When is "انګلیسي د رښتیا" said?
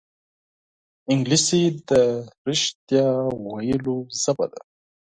1.11-3.07